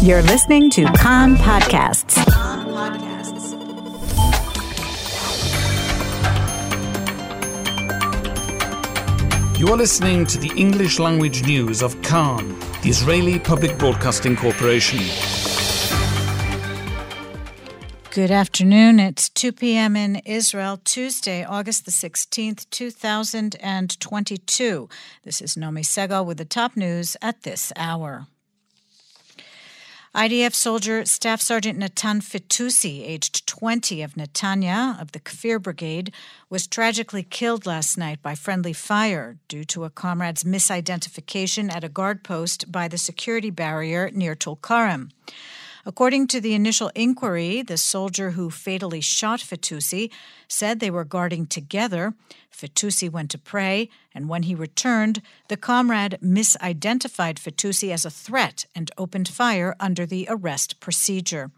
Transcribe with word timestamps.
You're 0.00 0.22
listening 0.22 0.70
to 0.70 0.84
Kan 0.92 1.34
Podcasts. 1.34 2.16
You 9.58 9.66
are 9.66 9.76
listening 9.76 10.24
to 10.26 10.38
the 10.38 10.52
English 10.56 11.00
language 11.00 11.44
news 11.44 11.82
of 11.82 12.00
Kan, 12.02 12.56
the 12.82 12.90
Israeli 12.90 13.40
Public 13.40 13.76
Broadcasting 13.76 14.36
Corporation. 14.36 15.00
Good 18.12 18.30
afternoon. 18.30 19.00
It's 19.00 19.28
2 19.28 19.50
p.m. 19.50 19.96
in 19.96 20.22
Israel, 20.24 20.80
Tuesday, 20.84 21.44
August 21.44 21.86
the 21.86 21.90
16th, 21.90 22.70
2022. 22.70 24.88
This 25.24 25.42
is 25.42 25.56
Nomi 25.56 25.82
Segal 25.82 26.24
with 26.24 26.38
the 26.38 26.44
top 26.44 26.76
news 26.76 27.16
at 27.20 27.42
this 27.42 27.72
hour. 27.74 28.28
IDF 30.18 30.52
soldier 30.52 31.04
Staff 31.04 31.40
Sergeant 31.40 31.78
Natan 31.78 32.20
Fitoussi, 32.20 33.06
aged 33.06 33.46
20 33.46 34.02
of 34.02 34.14
Netanya 34.14 35.00
of 35.00 35.12
the 35.12 35.20
Kfir 35.20 35.62
Brigade, 35.62 36.12
was 36.50 36.66
tragically 36.66 37.22
killed 37.22 37.66
last 37.66 37.96
night 37.96 38.20
by 38.20 38.34
friendly 38.34 38.72
fire 38.72 39.38
due 39.46 39.62
to 39.66 39.84
a 39.84 39.90
comrade's 39.90 40.42
misidentification 40.42 41.72
at 41.72 41.84
a 41.84 41.88
guard 41.88 42.24
post 42.24 42.72
by 42.72 42.88
the 42.88 42.98
security 42.98 43.50
barrier 43.50 44.10
near 44.12 44.34
Tulkarem. 44.34 45.12
According 45.86 46.26
to 46.28 46.40
the 46.40 46.54
initial 46.54 46.90
inquiry, 46.94 47.62
the 47.62 47.76
soldier 47.76 48.32
who 48.32 48.50
fatally 48.50 49.00
shot 49.00 49.40
Fitoussi 49.40 50.10
said 50.48 50.80
they 50.80 50.90
were 50.90 51.04
guarding 51.04 51.46
together. 51.46 52.14
Fitoussi 52.50 53.10
went 53.10 53.30
to 53.30 53.38
pray, 53.38 53.88
and 54.14 54.28
when 54.28 54.44
he 54.44 54.54
returned, 54.54 55.22
the 55.48 55.56
comrade 55.56 56.18
misidentified 56.22 57.38
Fitoussi 57.38 57.92
as 57.92 58.04
a 58.04 58.10
threat 58.10 58.66
and 58.74 58.90
opened 58.98 59.28
fire 59.28 59.74
under 59.78 60.04
the 60.04 60.26
arrest 60.28 60.80
procedure. 60.80 61.50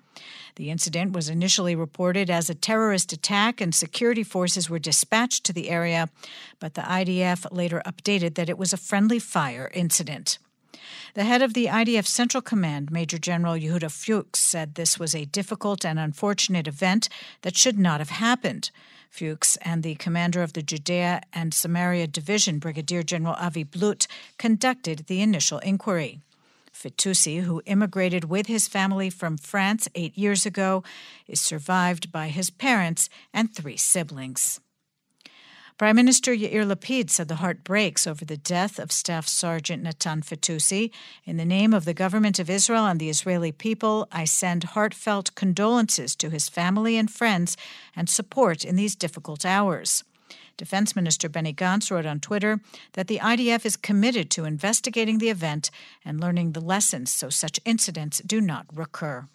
The 0.57 0.71
incident 0.71 1.13
was 1.13 1.29
initially 1.29 1.75
reported 1.75 2.29
as 2.29 2.51
a 2.51 2.55
terrorist 2.55 3.13
attack, 3.13 3.61
and 3.61 3.75
security 3.75 4.23
forces 4.23 4.69
were 4.69 4.79
dispatched 4.79 5.45
to 5.45 5.53
the 5.53 5.71
area, 5.71 6.11
but 6.59 6.75
the 6.75 6.83
IDF 6.83 7.47
later 7.51 7.81
updated 7.87 8.35
that 8.35 8.49
it 8.51 8.59
was 8.59 8.73
a 8.73 8.77
friendly 8.77 9.19
fire 9.19 9.71
incident. 9.73 10.39
The 11.15 11.25
head 11.25 11.43
of 11.43 11.55
the 11.55 11.67
IDF 11.67 12.07
Central 12.07 12.41
Command, 12.41 12.91
Major 12.91 13.19
General 13.19 13.55
Yehuda 13.55 13.91
Fuchs, 13.91 14.41
said 14.41 14.75
this 14.75 14.99
was 14.99 15.15
a 15.15 15.25
difficult 15.25 15.85
and 15.85 15.99
unfortunate 15.99 16.67
event 16.67 17.09
that 17.43 17.57
should 17.57 17.79
not 17.79 18.01
have 18.01 18.11
happened. 18.11 18.71
Fuchs 19.11 19.57
and 19.63 19.83
the 19.83 19.97
commander 19.97 20.43
of 20.43 20.53
the 20.53 20.63
Judea 20.63 21.23
and 21.33 21.53
Samaria 21.53 22.07
Division, 22.07 22.59
Brigadier 22.59 23.03
General 23.03 23.35
Avi 23.35 23.65
Blut, 23.65 24.07
conducted 24.39 25.07
the 25.07 25.21
initial 25.21 25.59
inquiry. 25.59 26.21
Fitoussi, 26.73 27.41
who 27.41 27.63
immigrated 27.67 28.25
with 28.25 28.47
his 28.47 28.69
family 28.69 29.11
from 29.11 29.37
France 29.37 29.89
eight 29.95 30.17
years 30.17 30.47
ago, 30.47 30.83
is 31.27 31.41
survived 31.41 32.13
by 32.13 32.29
his 32.29 32.51
parents 32.51 33.09
and 33.35 33.55
three 33.55 33.77
siblings. 33.77 34.61
Prime 35.81 35.97
Minister 35.97 36.35
Yair 36.35 36.71
Lapid 36.71 37.09
said 37.09 37.29
the 37.29 37.37
heart 37.37 37.65
breaks 37.65 38.07
over 38.07 38.23
the 38.23 38.37
death 38.37 38.79
of 38.79 38.93
Staff 38.93 39.27
Sergeant 39.27 39.83
Natan 39.83 40.21
Fitoussi. 40.21 40.91
In 41.25 41.39
the 41.39 41.47
name 41.47 41.73
of 41.73 41.87
the 41.87 41.95
government 41.95 42.39
of 42.39 42.51
Israel 42.51 42.85
and 42.85 43.01
the 43.01 43.09
Israeli 43.09 43.51
people, 43.51 44.07
I 44.13 44.27
send 44.27 44.75
heartfelt 44.75 45.35
condolences 45.35 46.15
to 46.17 46.29
his 46.29 46.51
family 46.51 46.99
and 46.99 47.11
friends 47.11 47.57
and 47.97 48.11
support 48.11 48.63
in 48.63 48.77
these 48.77 48.95
difficult 48.95 49.47
hours. 49.47 50.05
Defense 50.59 50.95
Minister 50.95 51.31
Benny 51.31 51.55
Gantz 51.55 51.91
wrote 51.91 52.05
on 52.05 52.21
Twitter 52.21 52.61
that 52.93 53.07
the 53.07 53.21
IDF 53.21 53.65
is 53.65 53.79
committed 53.79 54.31
to 54.33 54.45
investigating 54.45 55.17
the 55.17 55.31
event 55.31 55.71
and 56.05 56.21
learning 56.21 56.53
the 56.53 56.61
lessons 56.61 57.11
so 57.11 57.31
such 57.31 57.59
incidents 57.65 58.21
do 58.27 58.43
not 58.43 58.67
recur. 58.71 59.29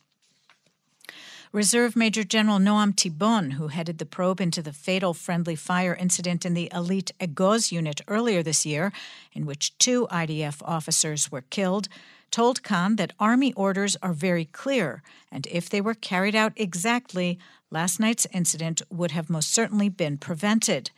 Reserve 1.56 1.96
Major 1.96 2.26
General 2.26 2.60
Noam 2.60 2.94
Tibon, 2.94 3.54
who 3.54 3.70
headed 3.70 3.98
the 3.98 4.06
probe 4.06 4.42
into 4.42 4.62
the 4.62 4.74
fatal 4.74 5.14
friendly 5.14 5.56
fire 5.56 5.96
incident 5.96 6.46
in 6.46 6.54
the 6.54 6.70
elite 6.76 7.12
Egoz 7.18 7.72
unit 7.72 8.02
earlier 8.10 8.44
this 8.44 8.66
year, 8.66 8.92
in 9.32 9.46
which 9.46 9.78
two 9.78 10.06
IDF 10.12 10.62
officers 10.64 11.32
were 11.32 11.46
killed, 11.50 11.88
told 12.30 12.62
Kan 12.62 12.98
that 12.98 13.14
Army 13.22 13.54
orders 13.54 13.96
are 14.04 14.12
very 14.12 14.44
clear, 14.44 15.02
and 15.32 15.48
if 15.48 15.70
they 15.70 15.80
were 15.80 15.94
carried 15.94 16.36
out 16.36 16.52
exactly, 16.58 17.40
last 17.72 18.02
night's 18.02 18.28
incident 18.34 18.82
would 18.90 19.12
have 19.12 19.30
most 19.30 19.54
certainly 19.54 19.88
been 19.88 20.18
prevented. 20.18 20.92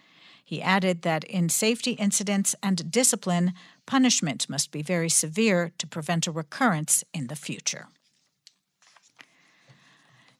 He 0.44 0.60
added 0.60 1.04
that 1.04 1.24
in 1.26 1.50
safety 1.50 1.92
incidents 1.92 2.56
and 2.64 2.90
discipline, 2.90 3.54
punishment 3.86 4.50
must 4.50 4.72
be 4.72 4.82
very 4.82 5.10
severe 5.10 5.72
to 5.78 5.86
prevent 5.86 6.26
a 6.26 6.32
recurrence 6.32 7.04
in 7.14 7.28
the 7.28 7.36
future. 7.36 7.90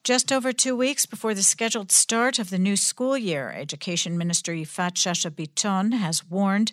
Just 0.08 0.32
over 0.32 0.54
two 0.54 0.74
weeks 0.74 1.06
before 1.06 1.34
the 1.34 1.44
scheduled 1.44 1.92
start 1.92 2.40
of 2.40 2.50
the 2.50 2.58
new 2.58 2.78
school 2.78 3.18
year, 3.18 3.52
Education 3.52 4.18
Minister 4.18 4.54
Yifat 4.54 4.94
Shasha 4.94 5.30
Biton 5.30 5.92
has 5.92 6.24
warned 6.30 6.72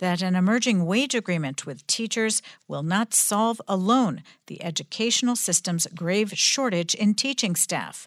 that 0.00 0.20
an 0.20 0.36
emerging 0.36 0.84
wage 0.84 1.14
agreement 1.14 1.64
with 1.64 1.86
teachers 1.86 2.42
will 2.68 2.82
not 2.82 3.14
solve 3.14 3.58
alone 3.66 4.22
the 4.48 4.62
educational 4.62 5.34
system's 5.34 5.86
grave 5.94 6.34
shortage 6.34 6.94
in 6.94 7.14
teaching 7.14 7.56
staff. 7.56 8.06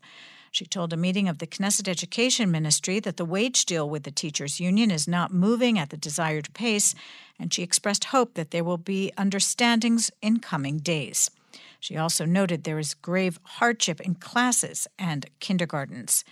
She 0.51 0.67
told 0.67 0.93
a 0.93 0.95
meeting 0.95 1.27
of 1.27 1.39
the 1.39 1.47
Knesset 1.47 1.87
Education 1.87 2.51
Ministry 2.51 2.99
that 2.99 3.17
the 3.17 3.25
wage 3.25 3.65
deal 3.65 3.89
with 3.89 4.03
the 4.03 4.11
teachers' 4.11 4.59
union 4.59 4.91
is 4.91 5.07
not 5.07 5.33
moving 5.33 5.79
at 5.79 5.89
the 5.89 5.97
desired 5.97 6.53
pace, 6.53 6.93
and 7.39 7.51
she 7.51 7.63
expressed 7.63 8.03
hope 8.13 8.35
that 8.35 8.51
there 8.51 8.63
will 8.63 8.77
be 8.77 9.11
understandings 9.17 10.11
in 10.21 10.37
coming 10.37 10.77
days. 10.77 11.31
She 11.79 11.97
also 11.97 12.25
noted 12.25 12.63
there 12.63 12.79
is 12.79 12.93
grave 12.93 13.39
hardship 13.43 14.01
in 14.01 14.15
classes 14.15 14.87
and 14.97 15.29
kindergartens. 15.39 16.23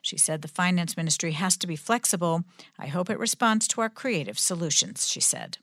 She 0.00 0.16
said 0.16 0.42
the 0.42 0.48
finance 0.48 0.96
ministry 0.96 1.32
has 1.32 1.56
to 1.58 1.66
be 1.66 1.76
flexible. 1.76 2.44
I 2.78 2.86
hope 2.86 3.08
it 3.08 3.18
responds 3.18 3.68
to 3.68 3.80
our 3.80 3.88
creative 3.88 4.38
solutions, 4.38 5.06
she 5.08 5.20
said. 5.20 5.58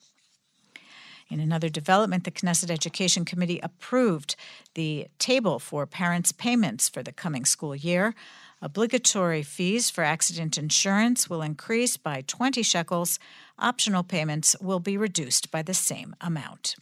In 1.30 1.40
another 1.40 1.70
development, 1.70 2.24
the 2.24 2.32
Knesset 2.32 2.72
Education 2.72 3.24
Committee 3.24 3.60
approved 3.62 4.36
the 4.74 5.08
table 5.20 5.60
for 5.60 5.86
parents' 5.86 6.32
payments 6.32 6.90
for 6.90 7.04
the 7.04 7.12
coming 7.12 7.46
school 7.46 7.76
year. 7.76 8.16
Obligatory 8.62 9.44
fees 9.44 9.92
for 9.92 10.04
accident 10.04 10.58
insurance 10.58 11.30
will 11.30 11.44
increase 11.44 11.98
by 11.98 12.24
20 12.26 12.64
shekels. 12.64 13.20
Optional 13.60 14.04
payments 14.04 14.56
will 14.60 14.80
be 14.80 14.98
reduced 14.98 15.52
by 15.52 15.62
the 15.62 15.74
same 15.74 16.16
amount. 16.20 16.76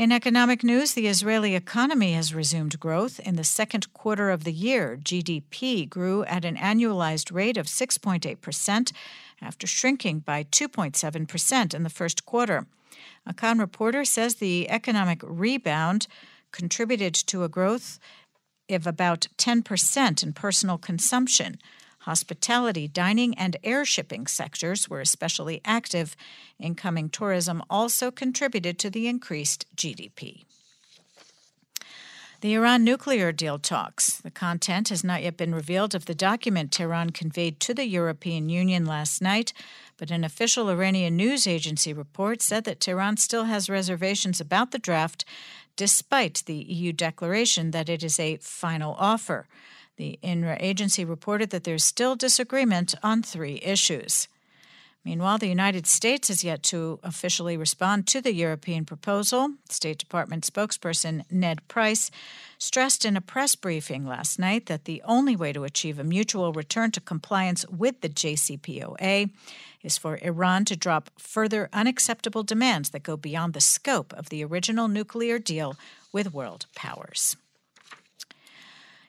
In 0.00 0.12
economic 0.12 0.64
news, 0.64 0.94
the 0.94 1.08
Israeli 1.08 1.54
economy 1.54 2.14
has 2.14 2.32
resumed 2.34 2.80
growth. 2.80 3.20
In 3.20 3.36
the 3.36 3.44
second 3.44 3.92
quarter 3.92 4.30
of 4.30 4.44
the 4.44 4.52
year, 4.52 4.96
GDP 4.96 5.86
grew 5.86 6.24
at 6.24 6.42
an 6.46 6.56
annualized 6.56 7.30
rate 7.34 7.58
of 7.58 7.66
6.8% 7.66 8.92
after 9.42 9.66
shrinking 9.66 10.20
by 10.20 10.44
2.7% 10.44 11.74
in 11.74 11.82
the 11.82 11.90
first 11.90 12.24
quarter. 12.24 12.66
A 13.26 13.34
Kan 13.34 13.58
reporter 13.58 14.06
says 14.06 14.36
the 14.36 14.70
economic 14.70 15.20
rebound 15.22 16.06
contributed 16.50 17.12
to 17.12 17.44
a 17.44 17.50
growth 17.50 17.98
of 18.70 18.86
about 18.86 19.26
10% 19.36 20.22
in 20.22 20.32
personal 20.32 20.78
consumption. 20.78 21.58
Hospitality, 22.00 22.88
dining, 22.88 23.36
and 23.36 23.56
air 23.62 23.84
shipping 23.84 24.26
sectors 24.26 24.88
were 24.88 25.00
especially 25.00 25.60
active. 25.64 26.16
Incoming 26.58 27.10
tourism 27.10 27.62
also 27.68 28.10
contributed 28.10 28.78
to 28.78 28.90
the 28.90 29.06
increased 29.06 29.66
GDP. 29.76 30.44
The 32.40 32.54
Iran 32.54 32.84
nuclear 32.84 33.32
deal 33.32 33.58
talks. 33.58 34.16
The 34.16 34.30
content 34.30 34.88
has 34.88 35.04
not 35.04 35.22
yet 35.22 35.36
been 35.36 35.54
revealed 35.54 35.94
of 35.94 36.06
the 36.06 36.14
document 36.14 36.72
Tehran 36.72 37.10
conveyed 37.10 37.60
to 37.60 37.74
the 37.74 37.84
European 37.84 38.48
Union 38.48 38.86
last 38.86 39.20
night, 39.20 39.52
but 39.98 40.10
an 40.10 40.24
official 40.24 40.70
Iranian 40.70 41.16
news 41.16 41.46
agency 41.46 41.92
report 41.92 42.40
said 42.40 42.64
that 42.64 42.80
Tehran 42.80 43.18
still 43.18 43.44
has 43.44 43.68
reservations 43.68 44.40
about 44.40 44.70
the 44.70 44.78
draft, 44.78 45.26
despite 45.76 46.42
the 46.46 46.54
EU 46.54 46.94
declaration 46.94 47.72
that 47.72 47.90
it 47.90 48.02
is 48.02 48.18
a 48.18 48.38
final 48.38 48.94
offer. 48.98 49.46
The 50.00 50.18
INRA 50.22 50.56
agency 50.60 51.04
reported 51.04 51.50
that 51.50 51.64
there's 51.64 51.84
still 51.84 52.16
disagreement 52.16 52.94
on 53.02 53.22
three 53.22 53.60
issues. 53.62 54.28
Meanwhile, 55.04 55.36
the 55.36 55.46
United 55.46 55.86
States 55.86 56.28
has 56.28 56.42
yet 56.42 56.62
to 56.72 57.00
officially 57.02 57.58
respond 57.58 58.06
to 58.06 58.22
the 58.22 58.32
European 58.32 58.86
proposal. 58.86 59.56
State 59.68 59.98
Department 59.98 60.50
spokesperson 60.50 61.24
Ned 61.30 61.68
Price 61.68 62.10
stressed 62.56 63.04
in 63.04 63.14
a 63.14 63.20
press 63.20 63.54
briefing 63.54 64.06
last 64.06 64.38
night 64.38 64.64
that 64.66 64.86
the 64.86 65.02
only 65.04 65.36
way 65.36 65.52
to 65.52 65.64
achieve 65.64 65.98
a 65.98 66.02
mutual 66.02 66.54
return 66.54 66.90
to 66.92 67.00
compliance 67.02 67.68
with 67.68 68.00
the 68.00 68.08
JCPOA 68.08 69.28
is 69.82 69.98
for 69.98 70.18
Iran 70.22 70.64
to 70.64 70.76
drop 70.76 71.10
further 71.18 71.68
unacceptable 71.74 72.42
demands 72.42 72.88
that 72.88 73.02
go 73.02 73.18
beyond 73.18 73.52
the 73.52 73.60
scope 73.60 74.14
of 74.14 74.30
the 74.30 74.42
original 74.42 74.88
nuclear 74.88 75.38
deal 75.38 75.76
with 76.10 76.32
world 76.32 76.64
powers. 76.74 77.36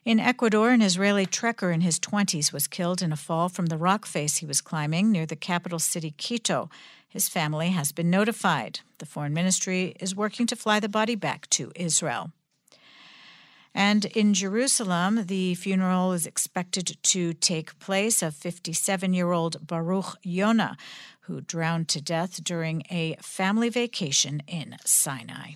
In 0.03 0.19
Ecuador, 0.19 0.71
an 0.71 0.81
Israeli 0.81 1.27
trekker 1.27 1.71
in 1.71 1.81
his 1.81 1.99
20s 1.99 2.51
was 2.51 2.67
killed 2.67 3.03
in 3.03 3.11
a 3.11 3.15
fall 3.15 3.49
from 3.49 3.67
the 3.67 3.77
rock 3.77 4.07
face 4.07 4.37
he 4.37 4.47
was 4.47 4.59
climbing 4.59 5.11
near 5.11 5.27
the 5.27 5.35
capital 5.35 5.77
city, 5.77 6.15
Quito. 6.17 6.71
His 7.07 7.29
family 7.29 7.69
has 7.69 7.91
been 7.91 8.09
notified. 8.09 8.79
The 8.97 9.05
Foreign 9.05 9.33
Ministry 9.33 9.95
is 9.99 10.15
working 10.15 10.47
to 10.47 10.55
fly 10.55 10.79
the 10.79 10.89
body 10.89 11.13
back 11.13 11.47
to 11.51 11.71
Israel. 11.75 12.31
And 13.75 14.05
in 14.05 14.33
Jerusalem, 14.33 15.27
the 15.27 15.53
funeral 15.53 16.13
is 16.13 16.25
expected 16.25 16.97
to 17.03 17.33
take 17.33 17.77
place 17.77 18.23
of 18.23 18.33
57 18.33 19.13
year 19.13 19.31
old 19.31 19.67
Baruch 19.67 20.17
Yonah, 20.23 20.77
who 21.21 21.41
drowned 21.41 21.89
to 21.89 22.01
death 22.01 22.43
during 22.43 22.81
a 22.89 23.17
family 23.21 23.69
vacation 23.69 24.41
in 24.47 24.77
Sinai. 24.83 25.51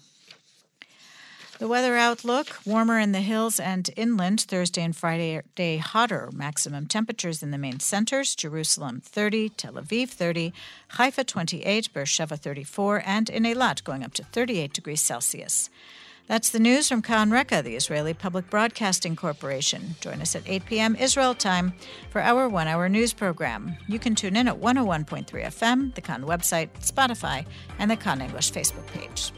The 1.58 1.70
weather 1.70 1.96
outlook 1.96 2.58
warmer 2.66 3.00
in 3.00 3.14
the 3.14 3.22
hills 3.22 3.62
and 3.62 3.90
inland, 3.96 4.42
Thursday 4.42 4.84
and 4.84 4.94
Friday 4.94 5.42
day 5.56 5.78
hotter. 5.78 6.30
Maximum 6.34 6.86
temperatures 6.86 7.42
in 7.42 7.52
the 7.52 7.58
main 7.58 7.80
centers 7.80 8.36
Jerusalem 8.36 9.00
30, 9.00 9.50
Tel 9.50 9.74
Aviv 9.74 10.10
30, 10.10 10.52
Haifa 10.90 11.24
28, 11.24 11.94
Beersheba 11.94 12.36
34, 12.36 13.04
and 13.06 13.30
in 13.30 13.44
Eilat 13.44 13.86
going 13.86 14.04
up 14.04 14.14
to 14.16 14.24
38 14.26 14.74
degrees 14.74 15.00
Celsius. 15.00 15.70
That's 16.28 16.50
the 16.50 16.60
news 16.60 16.90
from 16.90 17.02
Kan 17.02 17.32
Reka, 17.32 17.62
the 17.62 17.78
Israeli 17.78 18.14
Public 18.14 18.50
Broadcasting 18.50 19.16
Corporation. 19.16 19.96
Join 20.02 20.22
us 20.22 20.36
at 20.36 20.44
8 20.46 20.66
p.m. 20.66 20.96
Israel 20.98 21.36
time 21.36 21.72
for 22.10 22.20
our 22.20 22.50
one 22.50 22.68
hour 22.68 22.90
news 22.90 23.14
program. 23.14 23.78
You 23.88 24.00
can 24.00 24.16
tune 24.16 24.36
in 24.36 24.50
at 24.50 24.60
101.3 24.60 25.26
FM, 25.26 25.96
the 25.96 26.02
Kan 26.02 26.24
website, 26.24 26.70
Spotify, 26.82 27.46
and 27.80 27.90
the 27.90 27.96
Kan 27.96 28.20
English 28.20 28.52
Facebook 28.52 28.88
page. 28.88 29.32